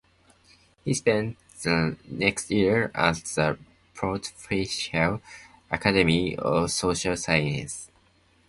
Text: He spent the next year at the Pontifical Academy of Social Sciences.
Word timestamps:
He 0.83 0.95
spent 0.95 1.37
the 1.61 1.95
next 2.09 2.49
year 2.49 2.89
at 2.95 3.17
the 3.17 3.59
Pontifical 3.93 5.21
Academy 5.69 6.35
of 6.37 6.71
Social 6.71 7.15
Sciences. 7.15 7.87